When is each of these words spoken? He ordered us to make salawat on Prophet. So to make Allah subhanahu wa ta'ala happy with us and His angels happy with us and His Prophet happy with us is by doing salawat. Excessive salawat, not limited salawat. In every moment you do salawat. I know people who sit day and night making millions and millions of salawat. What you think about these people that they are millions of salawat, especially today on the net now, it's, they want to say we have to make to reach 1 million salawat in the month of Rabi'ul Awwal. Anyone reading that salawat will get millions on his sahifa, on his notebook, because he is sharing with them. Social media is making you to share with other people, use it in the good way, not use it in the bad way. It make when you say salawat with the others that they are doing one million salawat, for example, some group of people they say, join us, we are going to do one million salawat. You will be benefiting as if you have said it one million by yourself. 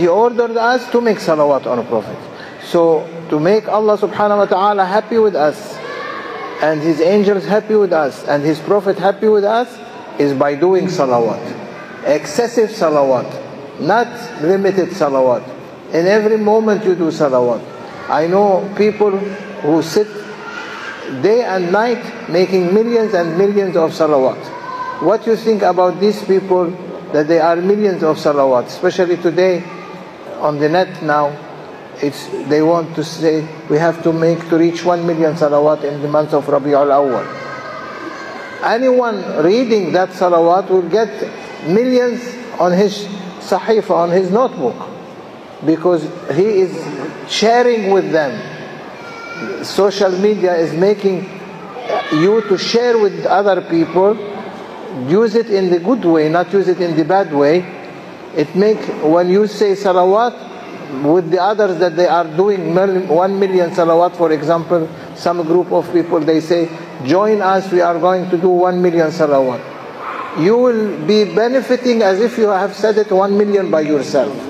He 0.00 0.08
ordered 0.08 0.56
us 0.56 0.90
to 0.92 1.00
make 1.02 1.18
salawat 1.18 1.66
on 1.66 1.86
Prophet. 1.86 2.16
So 2.64 3.04
to 3.28 3.38
make 3.38 3.68
Allah 3.68 3.98
subhanahu 3.98 4.38
wa 4.38 4.44
ta'ala 4.46 4.86
happy 4.86 5.18
with 5.18 5.36
us 5.36 5.76
and 6.64 6.80
His 6.80 7.02
angels 7.02 7.44
happy 7.44 7.76
with 7.76 7.92
us 7.92 8.24
and 8.24 8.42
His 8.42 8.58
Prophet 8.60 8.96
happy 8.96 9.28
with 9.28 9.44
us 9.44 9.68
is 10.18 10.32
by 10.32 10.54
doing 10.54 10.86
salawat. 10.86 11.44
Excessive 12.08 12.70
salawat, 12.70 13.28
not 13.78 14.08
limited 14.40 14.88
salawat. 14.88 15.44
In 15.92 16.06
every 16.06 16.38
moment 16.38 16.82
you 16.82 16.94
do 16.94 17.12
salawat. 17.12 17.60
I 18.08 18.26
know 18.26 18.72
people 18.78 19.12
who 19.68 19.82
sit 19.82 20.08
day 21.20 21.44
and 21.44 21.70
night 21.70 22.00
making 22.30 22.72
millions 22.72 23.12
and 23.12 23.36
millions 23.36 23.76
of 23.76 23.92
salawat. 23.92 24.40
What 25.04 25.26
you 25.26 25.36
think 25.36 25.60
about 25.60 26.00
these 26.00 26.24
people 26.24 26.70
that 27.12 27.28
they 27.28 27.38
are 27.38 27.56
millions 27.56 28.02
of 28.02 28.16
salawat, 28.16 28.64
especially 28.72 29.18
today 29.18 29.62
on 30.40 30.58
the 30.58 30.68
net 30.68 31.02
now, 31.02 31.36
it's, 32.02 32.26
they 32.48 32.62
want 32.62 32.94
to 32.96 33.04
say 33.04 33.46
we 33.68 33.76
have 33.76 34.02
to 34.02 34.12
make 34.12 34.48
to 34.48 34.56
reach 34.56 34.84
1 34.84 35.06
million 35.06 35.34
salawat 35.34 35.84
in 35.84 36.00
the 36.00 36.08
month 36.08 36.32
of 36.32 36.46
Rabi'ul 36.46 36.88
Awwal. 36.88 37.26
Anyone 38.64 39.44
reading 39.44 39.92
that 39.92 40.10
salawat 40.10 40.70
will 40.70 40.88
get 40.88 41.08
millions 41.68 42.22
on 42.58 42.72
his 42.72 43.04
sahifa, 43.40 43.90
on 43.90 44.10
his 44.10 44.30
notebook, 44.30 44.76
because 45.64 46.02
he 46.34 46.60
is 46.64 46.72
sharing 47.30 47.90
with 47.90 48.10
them. 48.12 48.32
Social 49.64 50.10
media 50.10 50.54
is 50.56 50.72
making 50.72 51.28
you 52.12 52.42
to 52.48 52.58
share 52.58 52.98
with 52.98 53.24
other 53.26 53.60
people, 53.62 54.16
use 55.08 55.34
it 55.34 55.50
in 55.50 55.70
the 55.70 55.78
good 55.78 56.04
way, 56.04 56.28
not 56.28 56.52
use 56.52 56.68
it 56.68 56.80
in 56.80 56.96
the 56.96 57.04
bad 57.04 57.32
way. 57.32 57.79
It 58.36 58.54
make 58.54 58.78
when 59.02 59.28
you 59.28 59.46
say 59.46 59.72
salawat 59.72 61.02
with 61.02 61.30
the 61.30 61.40
others 61.42 61.78
that 61.78 61.96
they 61.96 62.06
are 62.06 62.24
doing 62.24 62.74
one 62.74 63.38
million 63.38 63.70
salawat, 63.70 64.16
for 64.16 64.32
example, 64.32 64.88
some 65.14 65.42
group 65.42 65.72
of 65.72 65.92
people 65.92 66.20
they 66.20 66.40
say, 66.40 66.68
join 67.04 67.40
us, 67.42 67.70
we 67.70 67.80
are 67.80 67.98
going 67.98 68.28
to 68.30 68.36
do 68.38 68.48
one 68.48 68.80
million 68.82 69.08
salawat. 69.08 69.60
You 70.42 70.56
will 70.56 71.06
be 71.06 71.24
benefiting 71.34 72.02
as 72.02 72.20
if 72.20 72.38
you 72.38 72.48
have 72.48 72.74
said 72.74 72.98
it 72.98 73.10
one 73.10 73.36
million 73.36 73.70
by 73.70 73.80
yourself. 73.82 74.49